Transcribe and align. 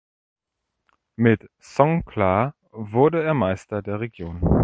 Mit 1.15 1.47
Songkhla 1.61 2.55
wurde 2.71 3.21
er 3.21 3.35
Meister 3.35 3.83
der 3.83 3.99
Region. 3.99 4.41